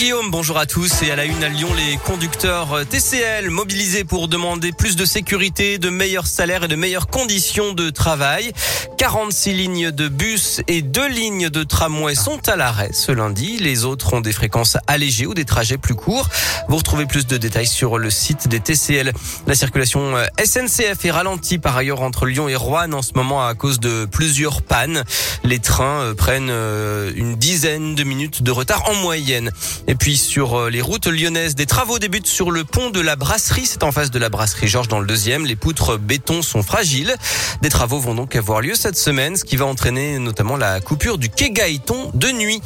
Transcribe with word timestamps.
Guillaume, 0.00 0.30
bonjour 0.30 0.56
à 0.56 0.64
tous. 0.64 1.02
Et 1.02 1.10
à 1.10 1.16
la 1.16 1.26
une 1.26 1.44
à 1.44 1.50
Lyon, 1.50 1.68
les 1.76 1.98
conducteurs 1.98 2.86
TCL 2.88 3.50
mobilisés 3.50 4.02
pour 4.02 4.28
demander 4.28 4.72
plus 4.72 4.96
de 4.96 5.04
sécurité, 5.04 5.76
de 5.76 5.90
meilleurs 5.90 6.26
salaires 6.26 6.64
et 6.64 6.68
de 6.68 6.74
meilleures 6.74 7.08
conditions 7.08 7.74
de 7.74 7.90
travail. 7.90 8.50
46 8.96 9.52
lignes 9.52 9.90
de 9.90 10.08
bus 10.08 10.62
et 10.68 10.80
deux 10.80 11.08
lignes 11.08 11.50
de 11.50 11.64
tramway 11.64 12.14
sont 12.14 12.48
à 12.48 12.56
l'arrêt 12.56 12.88
ce 12.94 13.12
lundi. 13.12 13.58
Les 13.58 13.84
autres 13.84 14.14
ont 14.14 14.22
des 14.22 14.32
fréquences 14.32 14.78
allégées 14.86 15.26
ou 15.26 15.34
des 15.34 15.44
trajets 15.44 15.76
plus 15.76 15.94
courts. 15.94 16.30
Vous 16.70 16.78
retrouvez 16.78 17.04
plus 17.04 17.26
de 17.26 17.36
détails 17.36 17.66
sur 17.66 17.98
le 17.98 18.08
site 18.08 18.48
des 18.48 18.60
TCL. 18.60 19.12
La 19.46 19.54
circulation 19.54 20.14
SNCF 20.42 21.04
est 21.04 21.10
ralentie 21.10 21.58
par 21.58 21.76
ailleurs 21.76 22.00
entre 22.00 22.24
Lyon 22.24 22.48
et 22.48 22.56
Rouen 22.56 22.92
en 22.92 23.02
ce 23.02 23.12
moment 23.14 23.46
à 23.46 23.54
cause 23.54 23.80
de 23.80 24.06
plusieurs 24.06 24.62
pannes. 24.62 25.04
Les 25.44 25.58
trains 25.58 26.14
prennent 26.16 26.50
une 26.50 27.36
dizaine 27.36 27.94
de 27.94 28.04
minutes 28.04 28.42
de 28.42 28.50
retard 28.50 28.88
en 28.88 28.94
moyenne. 28.94 29.50
Et 29.90 29.96
puis 29.96 30.16
sur 30.16 30.56
euh, 30.56 30.70
les 30.70 30.82
routes 30.82 31.08
lyonnaises, 31.08 31.56
des 31.56 31.66
travaux 31.66 31.98
débutent 31.98 32.28
sur 32.28 32.52
le 32.52 32.62
pont 32.62 32.90
de 32.90 33.00
la 33.00 33.16
brasserie. 33.16 33.66
C'est 33.66 33.82
en 33.82 33.90
face 33.90 34.12
de 34.12 34.20
la 34.20 34.28
brasserie 34.28 34.68
Georges 34.68 34.86
dans 34.86 35.00
le 35.00 35.06
deuxième. 35.06 35.44
Les 35.44 35.56
poutres 35.56 35.98
béton 35.98 36.42
sont 36.42 36.62
fragiles. 36.62 37.12
Des 37.60 37.70
travaux 37.70 37.98
vont 37.98 38.14
donc 38.14 38.36
avoir 38.36 38.60
lieu 38.60 38.76
cette 38.76 38.96
semaine, 38.96 39.34
ce 39.34 39.44
qui 39.44 39.56
va 39.56 39.66
entraîner 39.66 40.20
notamment 40.20 40.56
la 40.56 40.80
coupure 40.80 41.18
du 41.18 41.28
quai 41.28 41.50
Gaëton 41.50 42.12
de 42.14 42.28
nuit. 42.28 42.62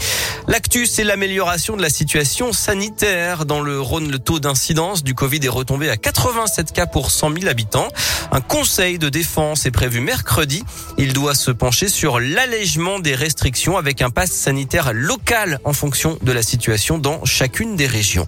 L'actu, 0.48 0.84
c'est 0.84 1.04
l'amélioration 1.04 1.78
de 1.78 1.80
la 1.80 1.88
situation 1.88 2.52
sanitaire. 2.52 3.46
Dans 3.46 3.62
le 3.62 3.80
Rhône, 3.80 4.10
le 4.10 4.18
taux 4.18 4.38
d'incidence 4.38 5.02
du 5.02 5.14
Covid 5.14 5.40
est 5.42 5.48
retombé 5.48 5.88
à 5.88 5.96
87 5.96 6.72
cas 6.74 6.84
pour 6.84 7.10
100 7.10 7.32
000 7.38 7.46
habitants. 7.48 7.88
Un 8.32 8.42
conseil 8.42 8.98
de 8.98 9.08
défense 9.08 9.64
est 9.64 9.70
prévu 9.70 10.00
mercredi. 10.00 10.62
Il 10.98 11.14
doit 11.14 11.34
se 11.34 11.50
pencher 11.50 11.88
sur 11.88 12.20
l'allègement 12.20 12.98
des 12.98 13.14
restrictions 13.14 13.78
avec 13.78 14.02
un 14.02 14.10
pass 14.10 14.30
sanitaire 14.30 14.92
local 14.92 15.60
en 15.64 15.72
fonction 15.72 16.18
de 16.20 16.32
la 16.32 16.42
situation 16.42 16.98
dans 16.98 17.13
chacune 17.24 17.76
des 17.76 17.86
régions. 17.86 18.26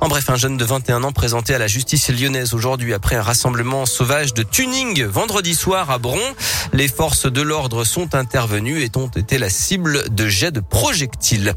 En 0.00 0.08
bref, 0.08 0.30
un 0.30 0.36
jeune 0.36 0.56
de 0.56 0.64
21 0.64 1.04
ans 1.04 1.12
présenté 1.12 1.54
à 1.54 1.58
la 1.58 1.66
justice 1.66 2.08
lyonnaise 2.10 2.54
aujourd'hui 2.54 2.94
après 2.94 3.16
un 3.16 3.22
rassemblement 3.22 3.86
sauvage 3.86 4.34
de 4.34 4.42
tuning 4.42 5.04
vendredi 5.04 5.54
soir 5.54 5.90
à 5.90 5.98
Bron. 5.98 6.18
Les 6.72 6.88
forces 6.88 7.30
de 7.30 7.42
l'ordre 7.42 7.84
sont 7.84 8.14
intervenues 8.14 8.82
et 8.82 8.90
ont 8.96 9.08
été 9.08 9.38
la 9.38 9.50
cible 9.50 10.08
de 10.10 10.28
jets 10.28 10.52
de 10.52 10.60
projectiles. 10.60 11.54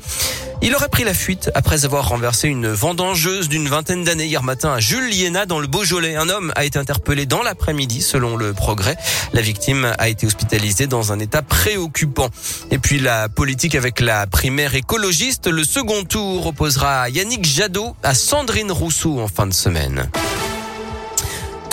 Il 0.65 0.73
aurait 0.75 0.87
pris 0.87 1.03
la 1.03 1.13
fuite 1.13 1.51
après 1.55 1.83
avoir 1.83 2.07
renversé 2.07 2.47
une 2.47 2.69
vendangeuse 2.69 3.49
d'une 3.49 3.67
vingtaine 3.67 4.05
d'années 4.05 4.27
hier 4.27 4.43
matin 4.43 4.71
à 4.71 4.79
Jules 4.79 5.09
Liena 5.09 5.45
dans 5.45 5.59
le 5.59 5.67
Beaujolais. 5.67 6.15
Un 6.15 6.29
homme 6.29 6.53
a 6.55 6.63
été 6.63 6.79
interpellé 6.79 7.25
dans 7.25 7.43
l'après-midi 7.43 8.01
selon 8.01 8.37
le 8.37 8.53
progrès. 8.53 8.95
La 9.33 9.41
victime 9.41 9.91
a 9.97 10.07
été 10.07 10.25
hospitalisée 10.25 10.87
dans 10.87 11.11
un 11.11 11.19
état 11.19 11.41
préoccupant. 11.41 12.29
Et 12.71 12.77
puis 12.77 12.99
la 12.99 13.27
politique 13.27 13.75
avec 13.75 13.99
la 13.99 14.25
primaire 14.25 14.73
écologiste. 14.73 15.47
Le 15.47 15.65
second 15.65 16.05
tour 16.05 16.47
opposera 16.47 17.09
Yannick 17.09 17.43
Jadot 17.43 17.97
à 18.01 18.13
Sandrine 18.13 18.71
Rousseau 18.71 19.19
en 19.19 19.27
fin 19.27 19.47
de 19.47 19.53
semaine. 19.53 20.09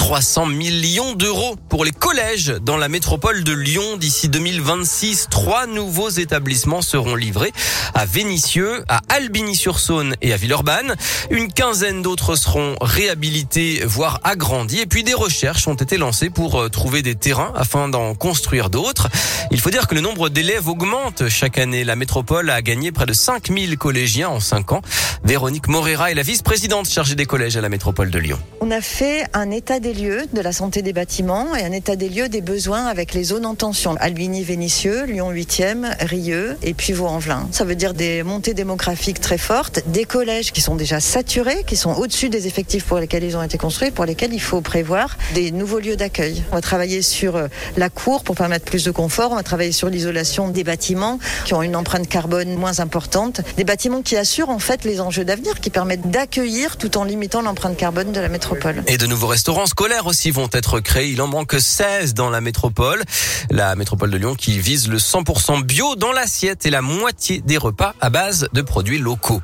300 0.00 0.46
millions 0.46 1.12
d'euros 1.12 1.56
pour 1.68 1.84
les 1.84 1.92
collèges 1.92 2.54
dans 2.62 2.78
la 2.78 2.88
métropole 2.88 3.44
de 3.44 3.52
Lyon 3.52 3.98
d'ici 3.98 4.30
2026. 4.30 5.28
Trois 5.30 5.66
nouveaux 5.66 6.08
établissements 6.08 6.80
seront 6.80 7.14
livrés 7.14 7.52
à 7.92 8.06
Vénissieux, 8.06 8.82
à 8.88 9.02
Albigny-sur-Saône 9.10 10.14
et 10.22 10.32
à 10.32 10.38
Villeurbanne. 10.38 10.96
Une 11.30 11.52
quinzaine 11.52 12.00
d'autres 12.00 12.34
seront 12.34 12.76
réhabilités, 12.80 13.82
voire 13.84 14.20
agrandis. 14.24 14.80
Et 14.80 14.86
puis 14.86 15.04
des 15.04 15.12
recherches 15.12 15.68
ont 15.68 15.74
été 15.74 15.98
lancées 15.98 16.30
pour 16.30 16.58
euh, 16.58 16.68
trouver 16.70 17.02
des 17.02 17.14
terrains 17.14 17.52
afin 17.54 17.88
d'en 17.88 18.14
construire 18.14 18.70
d'autres. 18.70 19.08
Il 19.50 19.60
faut 19.60 19.70
dire 19.70 19.86
que 19.86 19.94
le 19.94 20.00
nombre 20.00 20.30
d'élèves 20.30 20.66
augmente 20.66 21.28
chaque 21.28 21.58
année. 21.58 21.84
La 21.84 21.94
métropole 21.94 22.48
a 22.48 22.62
gagné 22.62 22.90
près 22.90 23.06
de 23.06 23.12
5000 23.12 23.76
collégiens 23.76 24.30
en 24.30 24.40
5 24.40 24.72
ans. 24.72 24.82
Véronique 25.24 25.68
Morera 25.68 26.10
est 26.10 26.14
la 26.14 26.22
vice-présidente 26.22 26.88
chargée 26.88 27.16
des 27.16 27.26
collèges 27.26 27.58
à 27.58 27.60
la 27.60 27.68
métropole 27.68 28.10
de 28.10 28.18
Lyon. 28.18 28.38
On 28.70 28.72
a 28.72 28.80
fait 28.80 29.24
un 29.32 29.50
état 29.50 29.80
des 29.80 29.92
lieux 29.92 30.26
de 30.32 30.40
la 30.40 30.52
santé 30.52 30.80
des 30.80 30.92
bâtiments 30.92 31.56
et 31.56 31.64
un 31.64 31.72
état 31.72 31.96
des 31.96 32.08
lieux 32.08 32.28
des 32.28 32.40
besoins 32.40 32.86
avec 32.86 33.14
les 33.14 33.24
zones 33.24 33.44
en 33.44 33.56
tension. 33.56 33.96
Albigny, 33.98 34.44
Vénissieux, 34.44 35.06
Lyon 35.06 35.32
8e, 35.32 35.96
Rieux 36.06 36.56
et 36.62 36.72
puis 36.72 36.92
Vaux-en-Velin. 36.92 37.48
Ça 37.50 37.64
veut 37.64 37.74
dire 37.74 37.94
des 37.94 38.22
montées 38.22 38.54
démographiques 38.54 39.20
très 39.20 39.38
fortes, 39.38 39.80
des 39.88 40.04
collèges 40.04 40.52
qui 40.52 40.60
sont 40.60 40.76
déjà 40.76 41.00
saturés, 41.00 41.64
qui 41.66 41.74
sont 41.74 41.94
au-dessus 41.94 42.28
des 42.28 42.46
effectifs 42.46 42.84
pour 42.84 42.98
lesquels 42.98 43.24
ils 43.24 43.36
ont 43.36 43.42
été 43.42 43.58
construits, 43.58 43.90
pour 43.90 44.04
lesquels 44.04 44.32
il 44.32 44.40
faut 44.40 44.60
prévoir 44.60 45.18
des 45.34 45.50
nouveaux 45.50 45.80
lieux 45.80 45.96
d'accueil. 45.96 46.44
On 46.52 46.54
va 46.54 46.60
travailler 46.60 47.02
sur 47.02 47.34
euh, 47.34 47.48
la 47.76 47.90
cour 47.90 48.22
pour 48.22 48.36
permettre 48.36 48.66
plus 48.66 48.84
de 48.84 48.92
confort, 48.92 49.32
on 49.32 49.36
va 49.36 49.42
travailler 49.42 49.72
sur 49.72 49.90
l'isolation 49.90 50.48
des 50.48 50.62
bâtiments 50.62 51.18
qui 51.44 51.54
ont 51.54 51.62
une 51.62 51.74
empreinte 51.74 52.08
carbone 52.08 52.54
moins 52.54 52.78
importante, 52.78 53.40
des 53.56 53.64
bâtiments 53.64 54.02
qui 54.02 54.16
assurent 54.16 54.50
en 54.50 54.60
fait 54.60 54.84
les 54.84 55.00
enjeux 55.00 55.24
d'avenir, 55.24 55.58
qui 55.58 55.70
permettent 55.70 56.08
d'accueillir 56.08 56.76
tout 56.76 56.98
en 56.98 57.02
limitant 57.02 57.42
l'empreinte 57.42 57.76
carbone 57.76 58.12
de 58.12 58.20
la 58.20 58.28
métropole. 58.28 58.59
Et 58.86 58.98
de 58.98 59.06
nouveaux 59.06 59.26
restaurants 59.26 59.66
scolaires 59.66 60.06
aussi 60.06 60.30
vont 60.30 60.48
être 60.52 60.80
créés. 60.80 61.10
Il 61.10 61.22
en 61.22 61.26
manque 61.26 61.56
16 61.58 62.14
dans 62.14 62.30
la 62.30 62.40
métropole. 62.40 63.02
La 63.50 63.74
métropole 63.76 64.10
de 64.10 64.16
Lyon 64.16 64.34
qui 64.34 64.58
vise 64.58 64.88
le 64.88 64.98
100% 64.98 65.62
bio 65.62 65.96
dans 65.96 66.12
l'assiette 66.12 66.66
et 66.66 66.70
la 66.70 66.82
moitié 66.82 67.40
des 67.40 67.56
repas 67.56 67.94
à 68.00 68.10
base 68.10 68.48
de 68.52 68.62
produits 68.62 68.98
locaux. 68.98 69.42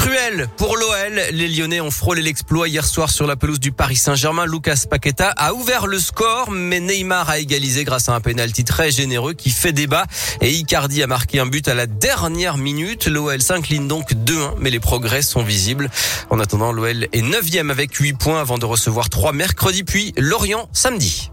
Cruel 0.00 0.48
pour 0.56 0.78
l'OL. 0.78 1.20
Les 1.32 1.46
Lyonnais 1.46 1.82
ont 1.82 1.90
frôlé 1.90 2.22
l'exploit 2.22 2.68
hier 2.68 2.86
soir 2.86 3.10
sur 3.10 3.26
la 3.26 3.36
pelouse 3.36 3.60
du 3.60 3.70
Paris 3.70 3.96
Saint-Germain. 3.96 4.46
Lucas 4.46 4.84
Paqueta 4.88 5.28
a 5.36 5.52
ouvert 5.52 5.86
le 5.86 5.98
score, 5.98 6.50
mais 6.50 6.80
Neymar 6.80 7.28
a 7.28 7.38
égalisé 7.38 7.84
grâce 7.84 8.08
à 8.08 8.14
un 8.14 8.20
penalty 8.22 8.64
très 8.64 8.90
généreux 8.90 9.34
qui 9.34 9.50
fait 9.50 9.72
débat. 9.72 10.06
Et 10.40 10.52
Icardi 10.52 11.02
a 11.02 11.06
marqué 11.06 11.38
un 11.38 11.44
but 11.44 11.68
à 11.68 11.74
la 11.74 11.86
dernière 11.86 12.56
minute. 12.56 13.08
L'OL 13.08 13.42
s'incline 13.42 13.88
donc 13.88 14.14
2-1, 14.14 14.54
mais 14.58 14.70
les 14.70 14.80
progrès 14.80 15.20
sont 15.20 15.42
visibles. 15.42 15.90
En 16.30 16.40
attendant, 16.40 16.72
l'OL 16.72 17.06
est 17.12 17.22
9 17.22 17.70
avec 17.70 17.94
8 17.94 18.14
points 18.14 18.40
avant 18.40 18.56
de 18.56 18.64
recevoir 18.64 19.10
3 19.10 19.32
mercredi, 19.34 19.84
puis 19.84 20.14
Lorient 20.16 20.70
samedi. 20.72 21.30